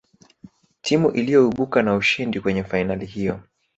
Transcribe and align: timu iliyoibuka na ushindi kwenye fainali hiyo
timu 0.81 1.11
iliyoibuka 1.11 1.81
na 1.83 1.95
ushindi 1.95 2.41
kwenye 2.41 2.63
fainali 2.63 3.05
hiyo 3.05 3.39